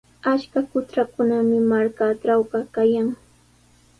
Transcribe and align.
Achka 0.31 0.59
qutrakunami 0.69 1.57
markaatrawqa 1.73 2.59
kallan. 2.79 3.09